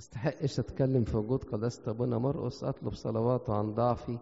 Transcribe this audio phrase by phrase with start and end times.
[0.00, 4.18] أستحقش أتكلم في وجود قداسة أبونا مرقس أطلب صلواته عن ضعفي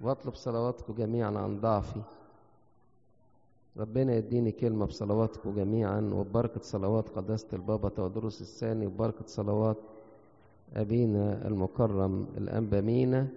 [0.00, 2.02] وأطلب صلواتكم جميعا عن ضعفي.
[3.76, 9.76] ربنا يديني كلمة بصلواتكم جميعا وببركة صلوات قداسة البابا تودروس الثاني وبركة صلوات
[10.74, 13.28] أبينا المكرم الأنبا مينا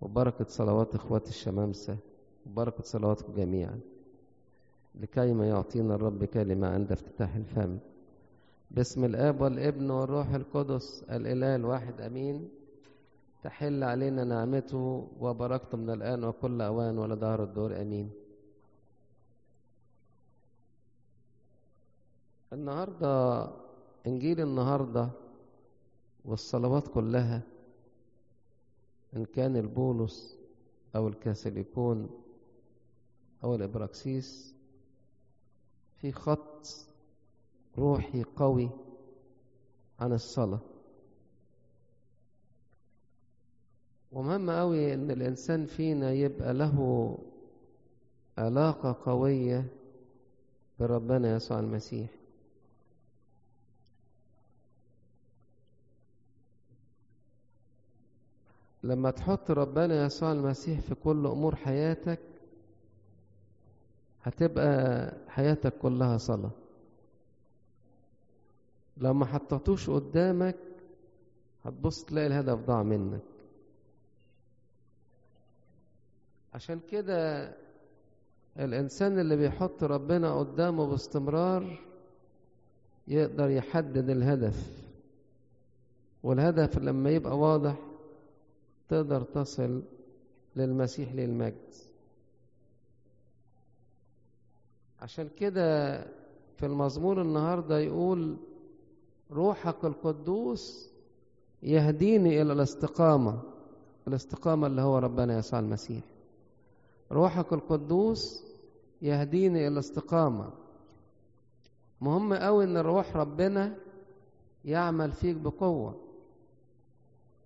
[0.00, 1.96] وبركة صلوات إخوات الشمامسة
[2.46, 3.80] وبركة صلواتكم جميعا.
[5.00, 7.78] لكي ما يعطينا الرب كلمة عند افتتاح الفم.
[8.74, 12.48] باسم الآب والابن والروح القدس الإله الواحد أمين.
[13.44, 18.10] تحل علينا نعمته وبركته من الآن وكل أوان ولدهر الدور أمين.
[22.52, 23.44] النهاردة
[24.06, 25.08] إنجيل النهاردة
[26.24, 27.42] والصلوات كلها
[29.16, 30.36] إن كان البولس
[30.96, 32.10] أو الكاثوليكون
[33.44, 34.54] أو الإبراكسيس
[36.00, 36.66] في خط
[37.78, 38.70] روحي قوي
[40.00, 40.60] عن الصلاة.
[44.12, 47.18] ومهم قوي إن الإنسان فينا يبقى له
[48.38, 49.66] علاقة قوية
[50.80, 52.10] بربنا يسوع المسيح.
[58.82, 62.18] لما تحط ربنا يسوع المسيح في كل أمور حياتك
[64.22, 66.50] هتبقى حياتك كلها صلاة.
[68.96, 70.56] لو ما حطيتوش قدامك
[71.64, 73.20] هتبص تلاقي الهدف ضاع منك.
[76.54, 77.52] عشان كده
[78.58, 81.78] الإنسان اللي بيحط ربنا قدامه باستمرار
[83.08, 84.82] يقدر يحدد الهدف.
[86.22, 87.76] والهدف لما يبقى واضح
[88.88, 89.82] تقدر تصل
[90.56, 91.74] للمسيح للمجد.
[95.00, 95.98] عشان كده
[96.56, 98.36] في المزمور النهارده يقول
[99.32, 100.90] روحك القدوس
[101.62, 103.42] يهديني إلى الاستقامة
[104.08, 106.04] الاستقامة اللي هو ربنا يسوع المسيح.
[107.12, 108.44] روحك القدوس
[109.02, 110.50] يهديني إلى الاستقامة.
[112.00, 113.74] مهم قوي إن روح ربنا
[114.64, 115.94] يعمل فيك بقوة.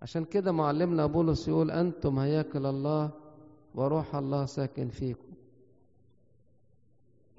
[0.02, 3.10] عشان كده معلمنا بولس يقول أنتم هياكل الله
[3.74, 5.32] وروح الله ساكن فيكم.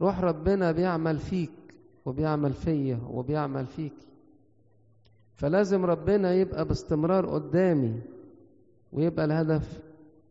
[0.02, 1.52] روح ربنا بيعمل فيك
[2.06, 3.94] وبيعمل فيا وبيعمل فيك.
[5.37, 8.01] فلازم ربنا يبقى باستمرار قدامي
[8.93, 9.81] ويبقى الهدف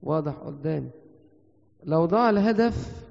[0.02, 0.90] واضح قدامي.
[1.84, 3.06] لو ضاع الهدف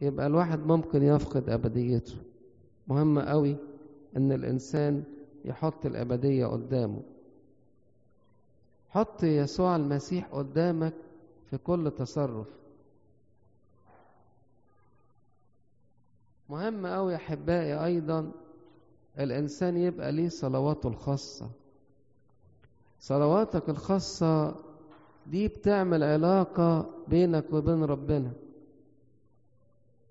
[0.00, 2.16] يبقى الواحد ممكن يفقد أبديته.
[2.88, 3.56] مهم قوي
[4.16, 5.04] إن الإنسان
[5.44, 7.02] يحط الأبدية قدامه.
[8.90, 10.94] حط يسوع المسيح قدامك
[11.50, 12.46] في كل تصرف.
[16.48, 18.32] مهم يا أحبائي أيضا
[19.18, 21.50] الإنسان يبقى ليه صلواته الخاصة.
[23.00, 24.54] صلواتك الخاصة
[25.26, 28.32] دي بتعمل علاقة بينك وبين ربنا.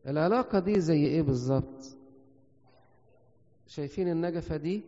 [0.07, 1.95] العلاقة دي زي إيه بالظبط؟
[3.67, 4.81] شايفين النجفة دي؟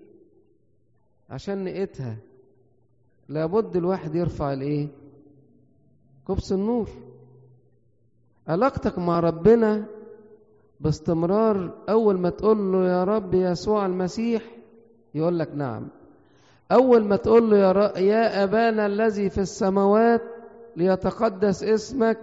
[1.29, 2.17] عشان نقيتها.
[3.29, 4.87] لابد الواحد يرفع الإيه؟
[6.27, 6.89] كبس النور.
[8.47, 9.85] علاقتك مع ربنا
[10.81, 14.43] باستمرار أول ما تقول له يا رب يسوع المسيح
[15.15, 15.87] يقول لك نعم.
[16.71, 17.97] أول ما تقول له يا.
[17.97, 20.21] يا أبانا الذي في السماوات
[20.77, 22.17] ليتقدس اسمك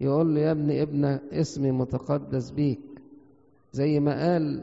[0.00, 2.80] يقول له يا ابني ابن اسمي متقدس بيك.
[3.72, 4.62] زي ما قال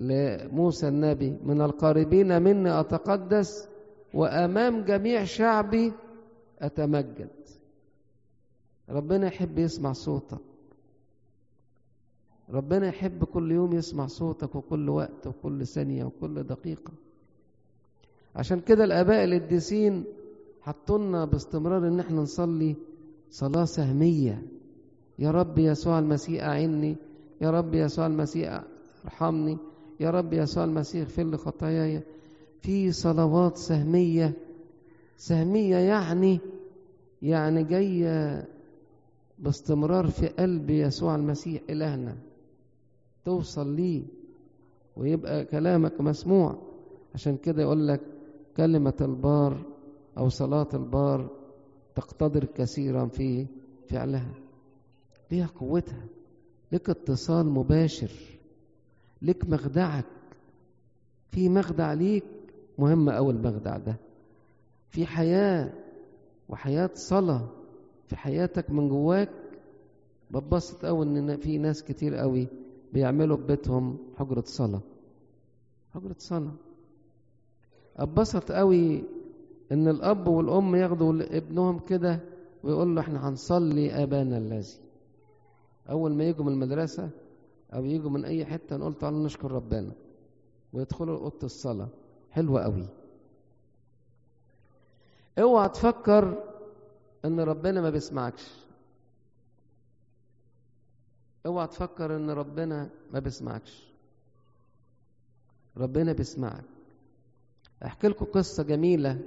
[0.00, 3.68] لموسى النبي من القريبين مني أتقدس
[4.14, 5.92] وأمام جميع شعبي
[6.60, 7.28] أتمجد.
[8.90, 10.38] ربنا يحب يسمع صوتك.
[12.50, 16.92] ربنا يحب كل يوم يسمع صوتك وكل وقت وكل ثانية وكل دقيقة.
[18.36, 20.04] عشان كده الآباء القديسين
[20.62, 22.76] حطولنا باستمرار إن إحنا نصلي
[23.30, 24.42] صلاة سهمية.
[25.18, 26.96] يا رب يسوع المسيح أعني
[27.40, 28.62] يا رب يسوع المسيح
[29.04, 29.58] أرحمني
[30.00, 32.02] يا رب يسوع المسيح اغفر لي خطاياي.
[32.60, 34.32] في صلوات سهمية.
[35.16, 36.40] سهمية يعني
[37.22, 38.44] يعني جاية
[39.38, 42.16] باستمرار في قلب يسوع المسيح إلهنا.
[43.32, 44.02] توصل ليه
[44.96, 46.58] ويبقى كلامك مسموع.
[47.14, 48.00] عشان كده يقول لك
[48.56, 49.64] كلمة البار
[50.18, 51.30] أو صلاة البار
[51.94, 53.46] تقتدر كثيرا في
[53.88, 54.34] فعلها.
[55.30, 56.04] ليها قوتها
[56.72, 58.10] لك اتصال مباشر
[59.22, 60.04] لك مخدعك.
[61.30, 62.24] في مخدع ليك
[62.78, 63.96] مهم أوي المخدع ده.
[64.88, 65.72] في حياة
[66.48, 67.48] وحياة صلاة
[68.06, 69.30] في حياتك من جواك
[70.30, 72.48] ببسط أوي إن في ناس كتير أوي
[72.92, 74.80] بيعملوا في بيتهم حجرة صلاة.
[75.94, 76.52] حجرة صلاة.
[77.96, 79.04] اتبسط قوي
[79.72, 82.20] إن الأب والأم ياخدوا ابنهم كده
[82.64, 84.78] ويقول له إحنا هنصلي آبانا الذي.
[85.90, 87.10] أول ما يجوا من المدرسة
[87.74, 89.92] أو يجوا من أي حتة نقول تعالوا نشكر ربنا.
[90.72, 91.88] ويدخلوا أوضة الصلاة.
[92.30, 92.86] حلوة قوي.
[95.38, 96.44] اوعى تفكر
[97.24, 98.67] إن ربنا ما بيسمعكش.
[101.48, 103.88] اوعى تفكر ان ربنا ما بيسمعكش.
[105.76, 106.64] ربنا بيسمعك.
[107.84, 109.20] احكي لكم قصة جميلة.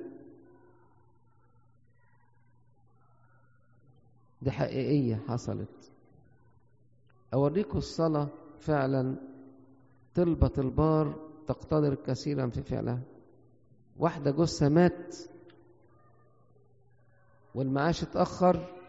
[4.42, 5.92] دي حقيقية حصلت.
[7.34, 8.28] اوريكم الصلاة
[8.60, 9.16] فعلا
[10.16, 13.02] طلبة البار تقتدر كثيرا في فعلها.
[13.98, 15.16] واحدة جوزها مات
[17.56, 18.81] والمعاش اتأخر.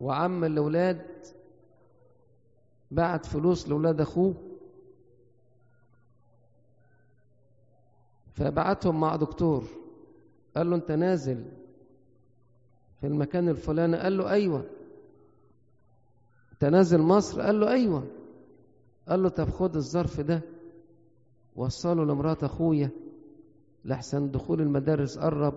[0.00, 1.06] وعم الأولاد
[2.90, 4.34] بعت فلوس لأولاد أخوه
[8.32, 9.64] فبعتهم مع دكتور.
[10.56, 11.44] قال له أنت نازل
[13.00, 14.64] في المكان الفلاني؟ قال له أيوة.
[16.52, 18.04] أنت نازل مصر؟ قال له أيوة.
[19.08, 20.40] قال له طب خد الظرف ده
[21.56, 22.90] وصله لمرات أخويا.
[23.84, 25.54] لحسن دخول المدارس قرب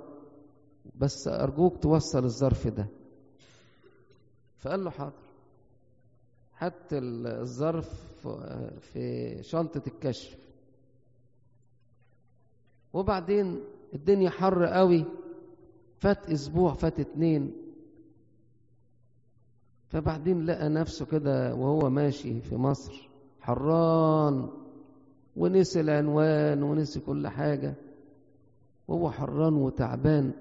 [0.96, 2.88] بس أرجوك توصل الظرف ده.
[4.62, 5.14] فقال له حاضر.
[6.54, 8.28] حط الظرف
[8.80, 10.38] في شنطة الكشف.
[12.94, 13.60] وبعدين
[13.94, 15.06] الدنيا حر قوي
[15.98, 17.54] فات أسبوع فات اتنين.
[19.90, 23.10] فبعدين لقى نفسه كده وهو ماشي في مصر
[23.40, 24.50] حران.
[25.36, 27.74] ونسي العنوان ونسي كل حاجة.
[28.88, 30.32] وهو حران وتعبان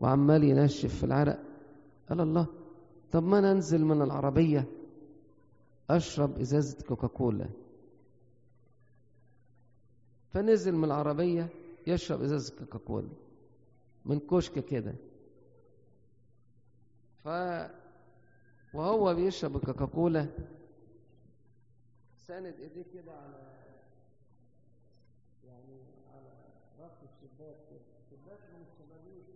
[0.00, 1.38] وعمال ينشف في العرق.
[2.08, 2.46] قال الله
[3.12, 4.64] طب ما أنا أنزل من العربية
[5.90, 7.48] أشرب إزازة كوكاكولا.
[10.32, 11.48] فنزل من العربية
[11.86, 13.08] يشرب إزازة كوكاكولا
[14.04, 14.94] من كشك كده.
[17.24, 17.28] ف
[18.74, 20.26] وهو بيشرب الكوكاكولا
[22.26, 23.50] ساند إيديه كده على
[25.44, 25.78] يعني
[26.14, 26.32] على
[26.80, 27.80] رف الشباك كده.
[28.10, 29.26] شباك من الشبابيك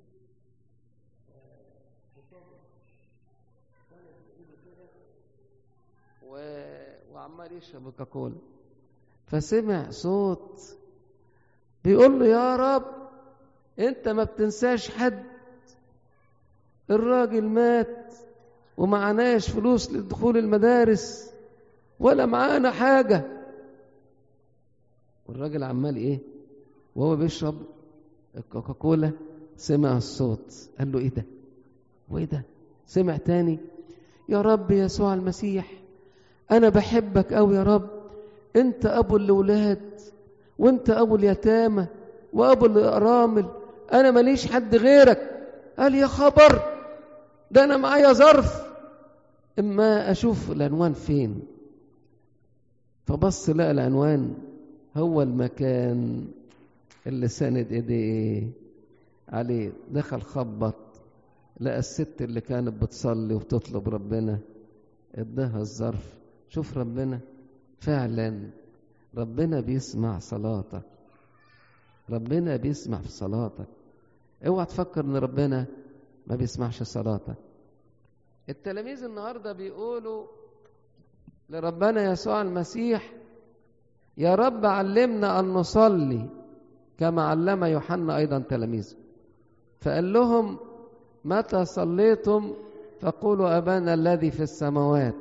[6.29, 6.37] و...
[7.13, 8.35] وعمال يشرب الكوكاكولا
[9.27, 10.77] فسمع صوت
[11.85, 12.85] بيقول له يا رب
[13.79, 15.23] أنت ما بتنساش حد.
[16.91, 18.15] الراجل مات
[18.77, 21.31] ومعناش فلوس لدخول المدارس
[22.01, 23.25] ولا معانا حاجة.
[25.27, 26.19] والراجل عمال إيه؟
[26.97, 27.55] وهو بيشرب
[28.37, 29.13] الكوكاكولا
[29.57, 31.25] سمع الصوت قال له إيه ده؟
[32.11, 32.43] وإيه ده؟
[32.87, 33.59] سمع تاني؟
[34.29, 35.71] يا رب يسوع المسيح
[36.51, 37.89] أنا بحبك قوي يا رب.
[38.57, 39.81] أنت أبو الأولاد
[40.59, 41.87] وأنت أبو اليتامى
[42.33, 43.47] وأبو الأرامل.
[43.93, 45.47] أنا ماليش حد غيرك.
[45.79, 46.63] قال يا خبر
[47.51, 48.65] ده أنا معايا ظرف.
[49.59, 51.43] إما أشوف العنوان فين؟
[53.07, 54.35] فبص لقى العنوان
[54.97, 56.25] هو المكان
[57.07, 58.49] اللي ساند إيديه
[59.29, 59.73] عليه.
[59.91, 60.75] دخل خبط.
[61.61, 64.39] لقى الست اللي كانت بتصلي وبتطلب ربنا
[65.15, 66.15] اداها الظرف.
[66.49, 67.21] شوف ربنا
[67.79, 68.51] فعلا
[69.17, 70.83] ربنا بيسمع صلاتك.
[72.11, 73.69] ربنا بيسمع في صلاتك.
[74.47, 75.67] اوعى تفكر إن ربنا
[76.27, 77.37] ما بيسمعش صلاتك.
[78.49, 80.27] التلاميذ النهارده بيقولوا
[81.51, 83.13] لربنا يسوع المسيح
[84.17, 86.29] يا رب علمنا أن نصلي
[86.99, 88.97] كما علم يوحنا أيضا تلاميذه.
[89.81, 90.59] فقال لهم
[91.25, 92.53] متى صليتم
[93.01, 95.15] فقولوا أبانا الذي في السماوات.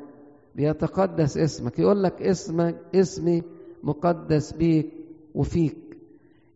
[0.55, 1.79] ليتقدس اسمك.
[1.79, 3.43] يقول لك اسمك اسمي
[3.83, 4.89] مقدس بيك
[5.36, 5.77] وفيك.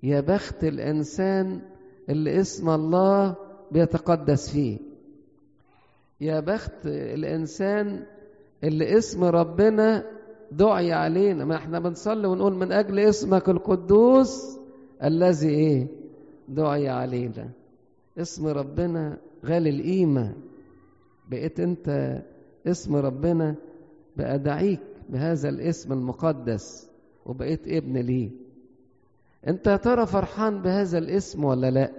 [0.03, 1.61] يا بخت الإنسان
[2.09, 3.35] اللي اسم الله
[3.71, 4.77] بيتقدس فيه.
[6.21, 8.05] يا بخت الإنسان
[8.63, 10.03] اللي اسم ربنا
[10.51, 11.45] دعي علينا.
[11.45, 14.57] ما إحنا بنصلي ونقول من أجل اسمك القدوس
[15.03, 15.87] الذي إيه؟
[16.49, 17.49] دعي علينا.
[18.17, 20.33] اسم ربنا غالي القيمة.
[21.29, 22.17] بقيت انت
[22.67, 23.55] اسم ربنا
[24.17, 24.79] بقى دعيك
[25.09, 26.89] بهذا الاسم المقدس
[27.25, 28.29] وبقيت ابن ليه
[29.47, 31.91] انت يا ترى فرحان بهذا الاسم ولا لا؟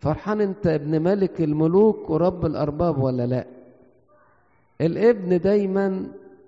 [0.00, 3.46] فرحان انت ابن ملك الملوك ورب الأرباب ولا لا؟
[4.80, 6.06] الابن دايما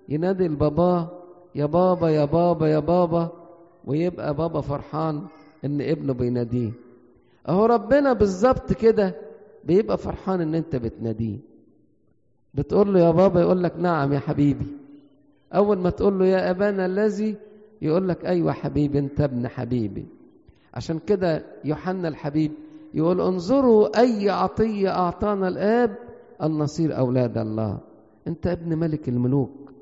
[0.08, 1.22] ينادي البابا
[1.54, 3.32] يا بابا يا بابا يا بابا
[3.84, 5.22] ويبقى بابا فرحان
[5.64, 6.70] إن ابنه بيناديه.
[7.48, 9.14] أهو ربنا بالظبط كده.
[9.66, 11.38] بيبقى فرحان إن أنت بتناديه.
[12.54, 14.66] بتقول له يا بابا يقول لك نعم يا حبيبي.
[15.54, 17.36] أول ما تقول له يا أبانا الذي
[17.82, 20.06] يقول لك أيوه حبيبي أنت ابن حبيبي.
[20.74, 22.52] عشان كده يوحنا الحبيب
[22.94, 25.96] يقول انظروا أي عطية أعطانا الآب
[26.42, 27.78] أن نصير أولاد الله.
[28.28, 29.72] أنت ابن ملك الملوك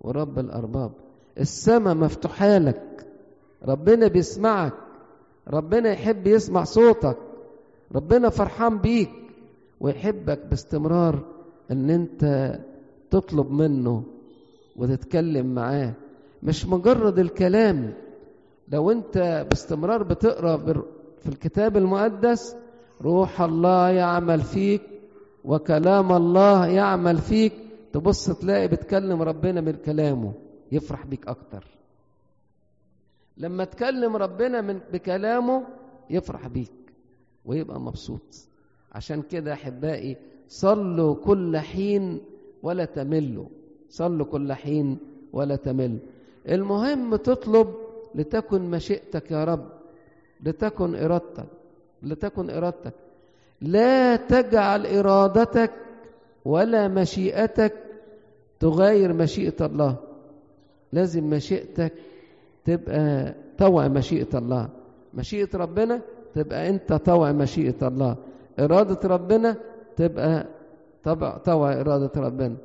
[0.00, 0.92] ورب الأرباب.
[1.40, 3.06] السماء مفتوحة لك.
[3.64, 4.72] ربنا بيسمعك.
[5.48, 7.16] ربنا يحب يسمع صوتك.
[7.94, 9.10] ربنا فرحان بيك.
[9.82, 11.24] ويحبك باستمرار
[11.70, 12.54] إن أنت
[13.10, 14.04] تطلب منه
[14.76, 15.92] وتتكلم معاه.
[16.42, 17.94] مش مجرد الكلام.
[18.68, 20.56] لو أنت باستمرار بتقرأ
[21.20, 22.56] في الكتاب المقدس
[23.00, 24.82] روح الله يعمل فيك
[25.44, 27.52] وكلام الله يعمل فيك
[27.92, 30.32] تبص تلاقي بتكلم ربنا من كلامه
[30.72, 31.64] يفرح بيك أكتر.
[33.36, 35.66] لما تكلم ربنا من بكلامه
[36.10, 36.72] يفرح بيك
[37.44, 38.51] ويبقى مبسوط.
[38.92, 40.16] عشان كده أحبائي
[40.48, 42.20] صلوا كل حين
[42.62, 43.46] ولا تملوا.
[43.88, 44.98] صلوا كل حين
[45.32, 45.98] ولا تملوا.
[46.48, 47.74] المهم تطلب
[48.14, 49.64] لتكن مشيئتك يا رب
[50.44, 51.46] لتكن إرادتك
[52.02, 52.94] لتكن إرادتك.
[53.60, 55.70] لا تجعل إرادتك
[56.44, 57.72] ولا مشيئتك
[58.60, 59.96] تغير مشيئة الله.
[60.92, 61.92] لازم مشيئتك
[62.64, 64.68] تبقى توع مشيئة الله.
[65.14, 66.00] مشيئة ربنا
[66.34, 68.16] تبقى أنت توع مشيئة الله.
[68.60, 69.56] إرادة ربنا
[69.96, 70.46] تبقى
[71.04, 72.56] طبع طوع إرادة ربنا.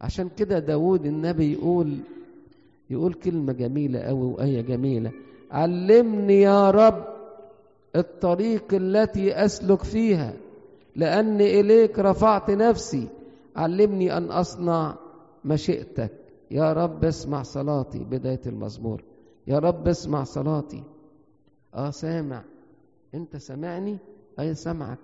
[0.00, 1.98] عشان كده داود النبي يقول
[2.90, 5.12] يقول كلمة جميلة قوي وايه جميلة.
[5.50, 7.04] علمني يا رب
[7.96, 10.34] الطريق التي أسلك فيها
[10.96, 13.08] لأني إليك رفعت نفسي.
[13.56, 14.96] علمني أن أصنع
[15.44, 16.10] مشيئتك.
[16.50, 19.02] يا رب اسمع صلاتي بداية المزمور.
[19.46, 20.82] يا رب اسمع صلاتي.
[21.74, 22.42] آه سامع.
[23.14, 23.98] أنت سامعني؟
[24.40, 24.98] أي سامعك.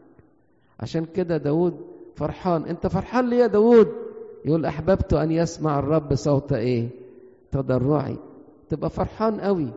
[0.80, 1.80] عشان كده داود
[2.16, 2.64] فرحان.
[2.64, 3.88] انت فرحان ليه يا داود
[4.44, 6.88] يقول أحببت أن يسمع الرب صوت إيه؟
[7.52, 8.16] تضرعي.
[8.68, 9.68] تبقى فرحان قوي.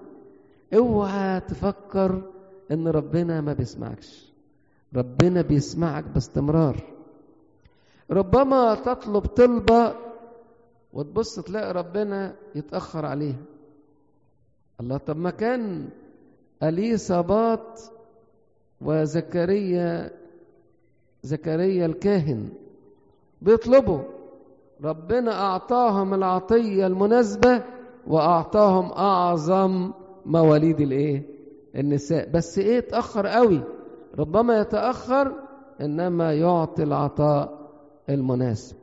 [0.73, 2.21] اوعى تفكر
[2.71, 4.33] إن ربنا ما بيسمعكش.
[4.95, 6.83] ربنا بيسمعك باستمرار.
[8.11, 9.95] ربما تطلب طلبة
[10.93, 13.41] وتبص تلاقي ربنا يتأخر عليها.
[14.79, 15.89] الله طب ما كان
[16.63, 17.81] أليصابات
[18.81, 20.11] وزكريا
[21.23, 22.49] زكريا الكاهن
[23.41, 23.99] بيطلبوا
[24.83, 27.63] ربنا أعطاهم العطية المناسبة
[28.07, 29.91] وأعطاهم أعظم
[30.25, 31.23] مواليد الإيه؟
[31.75, 32.29] النساء.
[32.29, 33.61] بس إيه اتأخر قوي؟
[34.19, 35.33] ربما يتأخر
[35.81, 37.69] إنما يعطي العطاء
[38.09, 38.75] المناسب.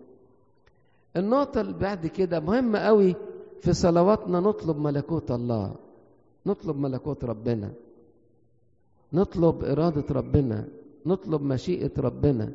[1.16, 3.14] النقطة اللي بعد كده مهمة قوي
[3.60, 5.74] في صلواتنا نطلب ملكوت الله
[6.46, 7.70] نطلب ملكوت ربنا
[9.12, 10.64] نطلب إرادة ربنا.
[11.06, 12.52] نطلب مشيئة ربنا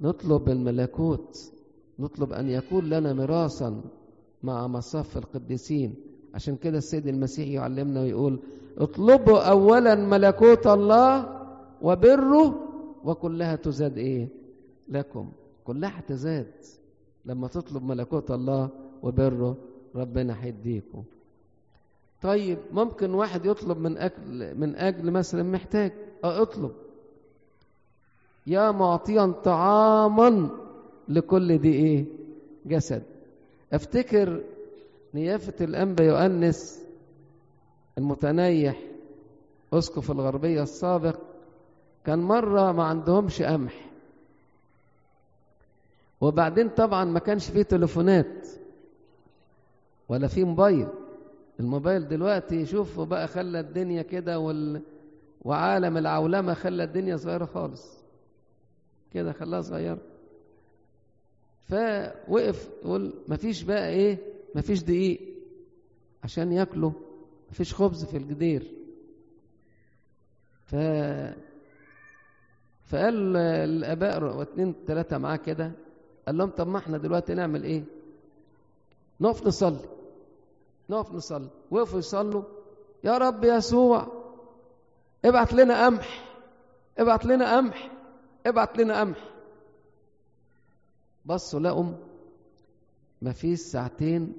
[0.00, 1.52] نطلب الملكوت
[1.98, 3.80] نطلب أن يكون لنا ميراثا
[4.42, 5.94] مع مصاف القديسين.
[6.34, 8.38] عشان كده السيد المسيح يعلمنا ويقول
[8.78, 11.40] اطلبوا أولا ملكوت الله
[11.82, 12.60] وبره
[13.04, 14.28] وكلها تزاد إيه؟
[14.88, 15.32] لكم.
[15.64, 16.52] كلها تزاد.
[17.24, 18.68] لما تطلب ملكوت الله
[19.02, 19.56] وبره
[19.94, 21.02] ربنا هيديكم.
[22.22, 25.92] طيب ممكن واحد يطلب من أجل من أجل مثلا محتاج.
[26.24, 26.72] أه اطلب.
[28.46, 30.48] يا معطيا طعاما
[31.08, 32.04] لكل دي إيه؟
[32.66, 33.02] جسد.
[33.72, 34.40] أفتكر
[35.14, 36.84] نيافة الأنبا يؤنس
[37.98, 38.80] المتنيح
[39.72, 41.16] أسقف الغربية السابق
[42.06, 43.90] كان مرة ما عندهمش قمح.
[46.20, 48.48] وبعدين طبعا ما كانش فيه تليفونات
[50.08, 50.88] ولا فيه موبايل.
[51.60, 54.80] الموبايل دلوقتي شوفوا بقى خلى الدنيا كده وال...
[55.44, 58.03] وعالم العولمة خلى الدنيا صغيرة خالص.
[59.14, 59.98] كده خلاها صغيرة.
[61.68, 64.18] فوقف يقول مفيش بقى إيه؟
[64.54, 65.20] مفيش دقيق.
[66.24, 66.92] عشان ياكلوا.
[67.50, 68.70] مفيش خبز في الجدير.
[70.66, 70.74] ف
[72.86, 75.72] فقال الآباء واثنين ثلاثة معاه كده
[76.26, 77.84] قال لهم طب ما إحنا دلوقتي نعمل إيه؟
[79.20, 79.88] نقف نصلي.
[80.90, 81.48] نقف نصلي.
[81.70, 82.42] وقفوا يصلوا.
[83.04, 84.06] يا رب يسوع
[85.24, 86.24] ابعت لنا قمح.
[86.98, 87.90] ابعت لنا قمح.
[88.46, 89.30] ابعت لنا قمح.
[91.26, 91.92] بصوا لقوا
[93.22, 94.32] ما فيش ساعتين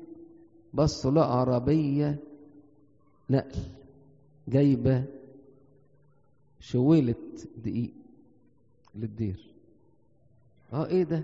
[0.73, 2.17] بصوا لقوا عربية
[3.29, 3.59] نقل
[4.47, 5.03] جايبة
[6.59, 7.15] شويلة
[7.65, 7.91] دقيق
[8.95, 9.45] للدير.
[10.73, 11.23] آه إيه ده؟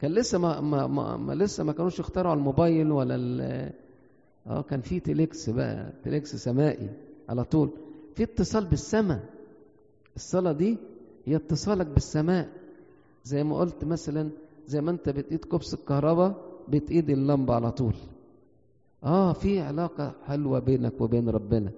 [0.00, 3.40] كان لسه ما, ما, ما, ما لسه ما كانوش اخترعوا الموبايل ولا ال
[4.46, 6.90] آه كان في تليكس بقى تليكس سمائي
[7.28, 7.70] على طول.
[8.14, 9.24] في اتصال بالسماء
[10.16, 10.76] الصلاة دي
[11.26, 12.48] هي اتصالك بالسماء.
[13.24, 14.30] زي ما قلت مثلا
[14.66, 16.34] زي ما انت بتقيد كبس الكهرباء
[16.68, 17.94] بتقيد اللمبة على طول.
[19.04, 21.70] آه في علاقة حلوة بينك وبين ربنا.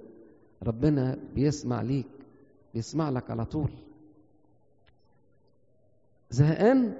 [0.62, 2.06] ربنا بيسمع ليك
[2.74, 3.70] بيسمع لك على طول.
[6.30, 6.94] زهقان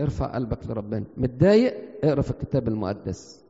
[0.00, 1.04] ارفع قلبك لربنا.
[1.16, 3.44] متضايق اقرأ في الكتاب المقدس.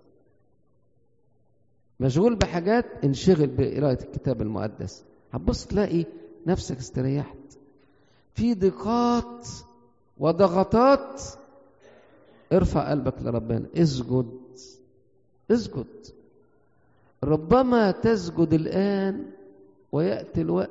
[2.01, 5.05] مشغول بحاجات انشغل بقراءة الكتاب المقدس.
[5.33, 6.05] هتبص تلاقي
[6.47, 7.37] نفسك استريحت.
[8.35, 9.49] في ضيقات
[10.19, 11.23] وضغطات.
[12.53, 13.67] ارفع قلبك لربنا.
[13.77, 14.41] اسجد.
[15.51, 15.87] اسجد.
[17.25, 19.31] ربما تسجد الآن
[19.93, 20.71] ويأتي الوقت.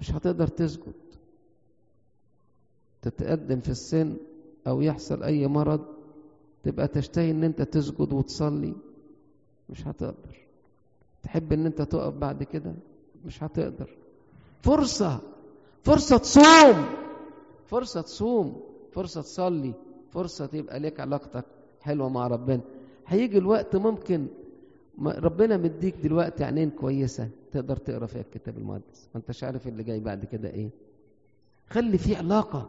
[0.00, 0.92] مش هتقدر تسجد.
[3.02, 4.16] تتقدم في السن
[4.66, 5.84] أو يحصل أي مرض
[6.62, 8.74] تبقى تشتهي إن أنت تسجد وتصلي.
[9.68, 10.36] مش هتقدر.
[11.22, 12.74] تحب إن أنت تقف بعد كده؟
[13.24, 13.90] مش هتقدر.
[14.62, 15.20] فرصة.
[15.86, 16.86] فرصة تصوم
[17.66, 18.60] فرصة تصوم
[18.92, 19.72] فرصة تصلي
[20.10, 21.44] فرصة تبقى لك علاقتك
[21.80, 22.60] حلوة مع ربنا.
[23.06, 24.26] هيجي الوقت ممكن
[25.02, 29.08] ربنا مديك دلوقتي عينين كويسة تقدر تقرأ فيها الكتاب المقدس.
[29.14, 30.70] ما انتش عارف اللي جاي بعد كده إيه.
[31.70, 32.68] خلي في علاقة.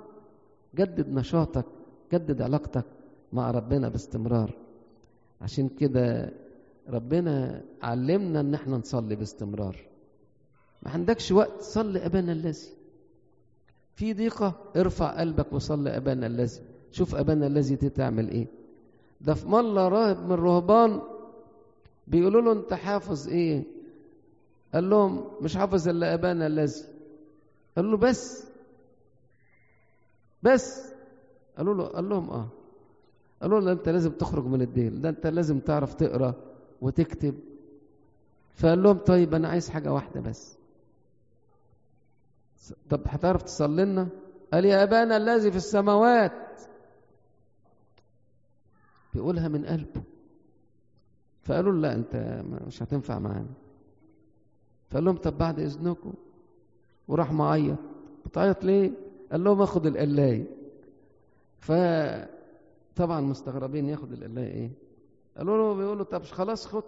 [0.75, 1.65] جدد نشاطك
[2.13, 2.85] جدد علاقتك
[3.33, 4.51] مع ربنا باستمرار.
[5.41, 6.33] عشان كده
[6.89, 9.77] ربنا علمنا ان إحنا نصلي باستمرار.
[10.83, 12.67] ما عندكش وقت صلي أبانا الذي.
[13.97, 16.61] في ضيقة ارفع قلبك وصلي أبانا الذي.
[16.91, 18.47] شوف أبانا الذي تعمل إيه.
[19.21, 21.01] ده في مرة راهب من الرهبان
[22.07, 23.63] بيقولوا له أنت حافظ إيه؟
[24.73, 26.81] قال لهم مش حافظ إلا أبانا الذي.
[27.75, 28.43] قال له بس.
[30.43, 30.93] بس.
[31.57, 32.47] قالوا له قال لهم آه.
[33.41, 36.33] قالوا له أنت لازم تخرج من الدين ده أنت لازم تعرف تقرأ
[36.81, 37.35] وتكتب.
[38.55, 40.56] فقال لهم طيب أنا عايز حاجة واحدة بس.
[42.89, 44.07] طب هتعرف تصلي لنا؟
[44.53, 46.61] قال يا أبانا الذي في السماوات.
[49.13, 50.01] بيقولها من قلبه.
[51.43, 53.53] فقالوا لا أنت مش هتنفع معانا.
[54.89, 56.13] فقال لهم طب بعد إذنكم؟
[57.07, 57.77] وراح معيط.
[58.25, 58.91] بتعيط ليه؟
[59.31, 60.45] قال لهم آخد القلاية.
[61.59, 64.71] فطبعا مستغربين ياخد القلاية إيه؟
[65.37, 66.83] قالوا له بيقولوا طب خلاص خد.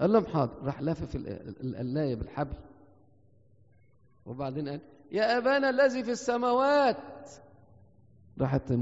[0.00, 0.52] قال لهم حاضر.
[0.64, 1.16] راح لافف
[1.60, 2.56] القلاية بالحبل.
[4.26, 4.80] وبعدين قال
[5.12, 6.96] يا أبانا الذي في السماوات.
[8.40, 8.72] راحت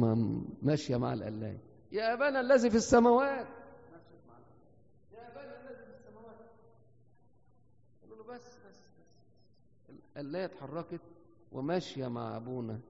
[0.62, 1.58] ماشية مع القلايه
[1.92, 3.46] يا أبانا الذي في السماوات.
[5.12, 6.36] يا أبانا الذي في السماوات.
[8.02, 8.76] قالوا له بس بس
[9.88, 11.00] بس القلايه اتحركت
[11.52, 12.80] وماشية مع أبونا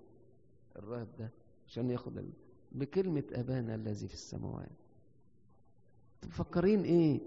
[0.77, 1.31] الراهب ده
[1.68, 2.31] عشان ياخد ال...
[2.72, 4.68] بكلمة أبانا الذي في السماوات.
[6.27, 7.20] مفكرين إيه؟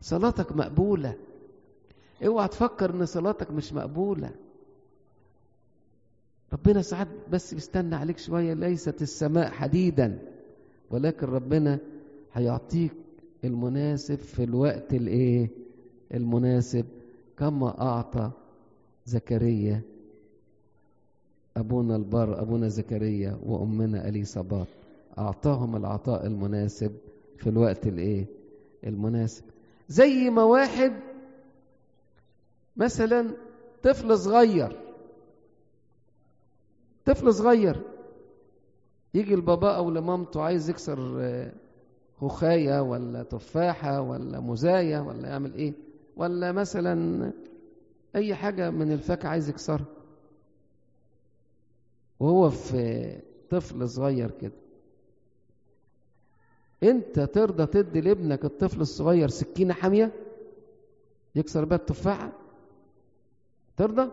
[0.00, 1.18] صلاتك مقبولة.
[2.26, 4.34] اوعى تفكر إن صلاتك مش مقبولة.
[6.56, 10.18] ربنا ساعات بس بيستنى عليك شوية ليست السماء حديدا.
[10.90, 11.78] ولكن ربنا
[12.32, 12.92] هيعطيك
[13.44, 15.50] المناسب في الوقت الإيه؟
[16.14, 16.84] المناسب.
[17.38, 18.30] كما أعطى
[19.06, 19.82] زكريا
[21.56, 24.66] أبونا البر أبونا زكريا وأمنا اليصابات
[25.18, 26.92] أعطاهم العطاء المناسب
[27.36, 28.26] في الوقت الإيه؟
[28.86, 29.44] المناسب.
[29.88, 30.92] زي ما واحد
[32.76, 33.30] مثلا
[33.82, 34.85] طفل صغير
[37.06, 37.82] طفل صغير.
[39.14, 41.50] يجي لبابا أو لمامته عايز يكسر
[42.20, 45.72] خخايه ولا تفاحة ولا مزايه ولا يعمل إيه
[46.16, 47.32] ولا مثلا
[48.16, 49.84] أي حاجة من الفاكهة عايز يكسرها.
[52.20, 53.16] وهو في
[53.50, 54.52] طفل صغير كده.
[56.82, 60.12] أنت ترضى تدي لابنك الطفل الصغير سكينة حامية؟
[61.34, 62.32] يكسر بيها التفاحة؟
[63.76, 64.10] ترضى؟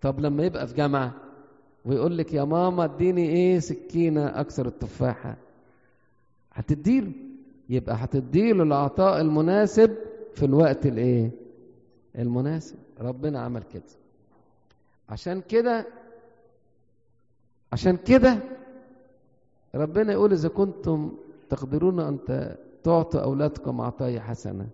[0.00, 1.14] طب لما يبقى في جامعة
[1.84, 5.36] ويقول لك يا ماما اديني إيه سكينة اكسر التفاحة.
[6.52, 7.12] هتديله.
[7.68, 9.94] يبقى هتديله العطاء المناسب
[10.34, 11.30] في الوقت الايه؟
[12.18, 12.76] المناسب.
[13.00, 13.82] ربنا عمل كده.
[15.08, 15.86] عشان كده
[17.72, 18.38] عشان كده
[19.74, 21.12] ربنا يقول إذا كنتم
[21.50, 22.18] تقدرون أن
[22.84, 24.66] تعطوا أولادكم عطايا حسنة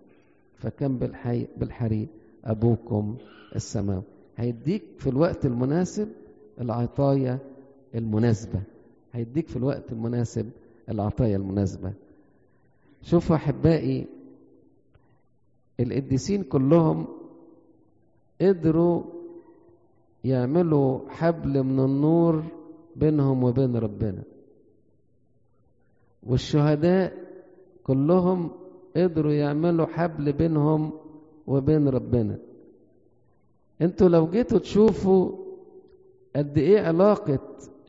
[0.55, 2.07] فكم بالحي بالحري
[2.45, 3.17] أبوكم
[3.55, 4.03] السماوي.
[4.37, 6.09] هيديك في الوقت المناسب
[6.59, 7.39] العطايا
[7.95, 8.61] المناسبة.
[9.13, 10.49] هيديك في الوقت المناسب
[10.89, 11.93] العطايا المناسبة.
[13.01, 14.07] شوفوا أحبائي
[15.79, 17.07] القديسين كلهم
[18.41, 19.03] قدروا
[20.23, 22.43] يعملوا حبل من النور
[22.95, 24.23] بينهم وبين ربنا.
[26.23, 27.13] والشهداء
[27.83, 28.51] كلهم
[28.95, 30.91] قدروا يعملوا حبل بينهم
[31.47, 32.37] وبين ربنا.
[33.81, 35.48] أنتوا لو جيتوا تشوفوا
[36.35, 37.39] قد إيه علاقة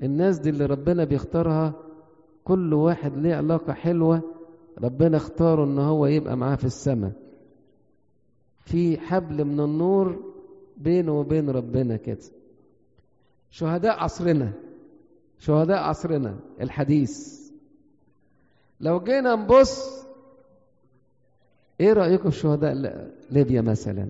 [0.02, 1.72] الناس دي اللي ربنا بيختارها؟
[2.44, 4.22] كل واحد ليه علاقة حلوة
[4.78, 7.12] ربنا اختاره إن هو يبقى معاه في السماء.
[8.64, 10.32] في حبل من النور
[10.76, 12.18] بينه وبين ربنا كده.
[13.50, 14.52] شهداء عصرنا
[15.38, 17.40] شهداء عصرنا الحديث.
[18.80, 20.04] لو جينا نبص
[21.80, 22.74] إيه رأيكم في شهداء
[23.30, 24.08] ليبيا مثلا؟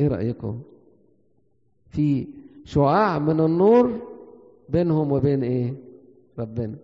[0.00, 0.62] إيه رأيكم؟
[1.90, 2.26] في
[2.68, 4.00] شعاع من النور
[4.68, 5.74] بينهم وبين إيه؟
[6.38, 6.76] ربنا.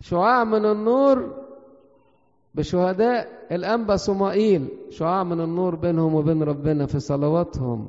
[0.00, 1.44] شعاع من النور
[2.54, 4.68] بشهداء الأنبا صمائيل.
[4.90, 7.88] شعاع من النور بينهم وبين ربنا في صلواتهم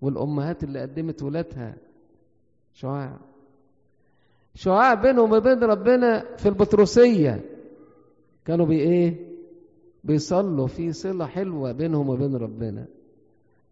[0.00, 1.76] والأمهات اللي قدمت ولادها.
[2.74, 3.18] شعاع.
[4.54, 7.44] شعاع بينهم وبين ربنا في البطرسية.
[8.44, 9.36] كانوا بي إيه
[10.04, 12.86] بيصلوا في صلة حلوة بينهم وبين ربنا.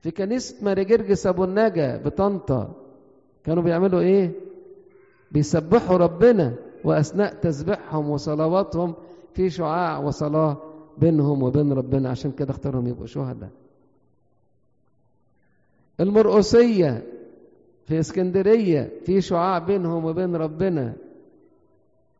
[0.05, 2.75] في كنيسة ماري جرجس أبو النجا بطنطا
[3.45, 4.33] كانوا بيعملوا إيه؟
[5.33, 8.95] بيسبحوا ربنا وأثناء تسبيحهم وصلواتهم
[9.35, 10.57] في شعاع وصلاة
[10.99, 12.11] بينهم وبين ربنا.
[12.11, 13.51] عشان كده اختارهم يبقوا شهداء.
[16.01, 17.03] المرقسية
[17.87, 20.95] في اسكندرية في شعاع بينهم وبين ربنا.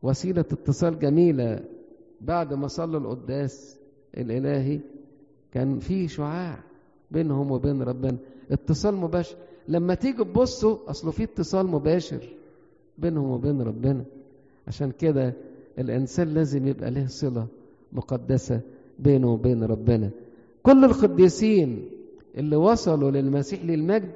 [0.01, 1.59] وسيلة اتصال جميلة
[2.21, 3.77] بعد ما صلوا القداس
[4.17, 4.79] الإلهي
[5.51, 6.59] كان في شعاع.
[7.15, 8.17] بينهم وبين ربنا.
[8.51, 9.35] اتصال مباشر.
[9.67, 12.23] لما تيجي تبصوا أصله في اتصال مباشر
[12.97, 14.03] بينهم وبين ربنا.
[14.67, 15.33] عشان كده
[15.79, 17.47] الإنسان لازم يبقى له صلة
[17.93, 18.61] مقدسة
[18.99, 20.09] بينه وبين ربنا.
[20.63, 21.89] كل القديسين
[22.37, 24.11] اللي وصلوا للمسيح للمجد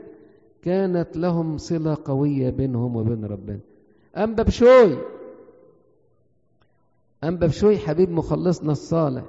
[0.63, 3.59] كانت لهم صلة قوية بينهم وبين ربنا.
[4.17, 4.97] أنبا بشوي
[7.23, 9.25] أنبا بشوي حبيب مخلصنا الصالح.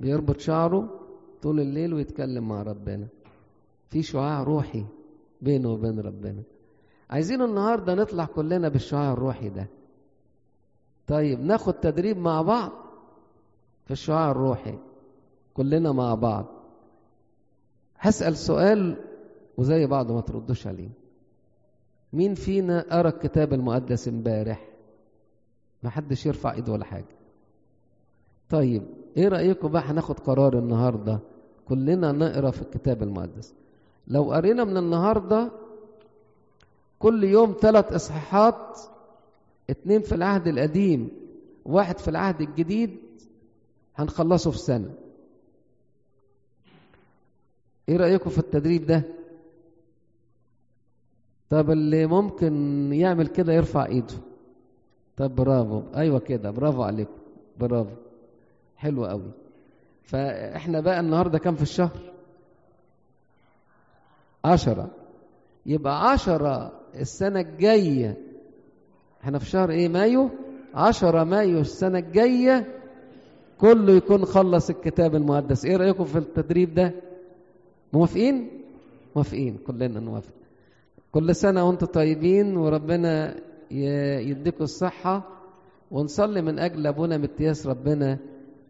[0.00, 1.01] بيربط شعره.
[1.42, 3.06] طول الليل ويتكلم مع ربنا.
[3.88, 4.84] في شعاع روحي
[5.40, 6.42] بينه وبين ربنا.
[7.10, 9.66] عايزين النهاردة نطلع كلنا بالشعاع الروحي ده.
[11.06, 12.72] طيب ناخد تدريب مع بعض
[13.84, 14.78] في الشعاع الروحي.
[15.54, 16.46] كلنا مع بعض.
[17.98, 18.96] هسأل سؤال
[19.58, 20.90] وزي بعض ما تردوش عليه.
[22.12, 24.68] مين فينا قرأ الكتاب المقدس امبارح؟
[25.82, 27.16] ما حدش يرفع ايده ولا حاجة.
[28.50, 28.82] طيب
[29.16, 31.18] إيه رأيكم بقى هناخد قرار النهارده؟
[31.72, 33.54] كلنا نقرأ في الكتاب المقدس.
[34.08, 35.50] لو قرينا من النهارده
[36.98, 38.78] كل يوم ثلاث إصحاحات
[39.70, 41.08] اتنين في العهد القديم
[41.64, 42.96] واحد في العهد الجديد
[43.96, 44.90] هنخلصه في سنة.
[47.88, 49.02] إيه رأيكم في التدريب ده؟
[51.50, 52.52] طب اللي ممكن
[52.92, 54.14] يعمل كده يرفع إيده.
[55.16, 55.82] طب برافو.
[55.96, 56.50] أيوه كده.
[56.50, 57.18] برافو عليكم.
[57.60, 57.94] برافو.
[58.76, 59.30] حلو قوي.
[60.04, 61.98] فإحنا بقى النهارده كام في الشهر؟
[64.44, 64.90] عشرة.
[65.66, 68.16] يبقى عشرة السنة الجاية.
[69.24, 70.30] إحنا في شهر إيه؟ مايو؟
[70.74, 72.78] عشرة مايو السنة الجاية
[73.60, 75.64] كله يكون خلص الكتاب المقدس.
[75.64, 76.92] إيه رأيكم في التدريب ده؟
[77.92, 78.50] موافقين؟
[79.16, 79.58] موافقين.
[79.66, 80.32] كلنا نوافق.
[81.12, 83.34] كل سنة وأنتم طيبين وربنا
[84.20, 85.28] يديكم الصحة
[85.90, 88.18] ونصلي من أجل أبونا متياس ربنا.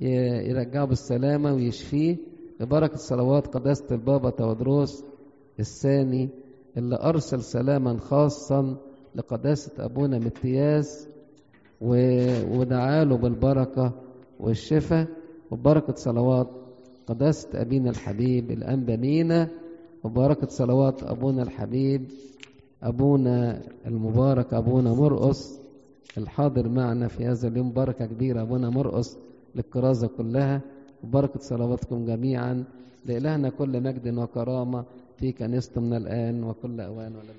[0.02, 2.16] يرجعه بالسلامة ويشفيه.
[2.60, 5.04] ببركة صلوات قداسة البابا تودروس
[5.60, 6.28] الثاني
[6.76, 8.76] اللي أرسل سلاما خاصا
[9.14, 11.08] لقداسة أبونا متياس
[11.80, 13.92] ودعاله بالبركة
[14.40, 15.06] والشفاء.
[15.50, 16.48] وبركة صلوات
[17.06, 19.48] قداسة أبينا الحبيب الأنبا مينا.
[20.04, 22.04] وبركة صلوات أبونا الحبيب
[22.82, 25.60] أبونا المبارك أبونا مرقص
[26.18, 27.72] الحاضر معنا في هذا اليوم.
[27.72, 29.18] بركة كبيرة أبونا مرقص
[29.56, 30.60] للكرازة كلها
[31.04, 32.64] وبركة صلواتكم جميعا.
[33.06, 34.84] لإلهنا كل مجد وكرامة
[35.16, 37.30] في كنيسته من الآن وكل أوان ولا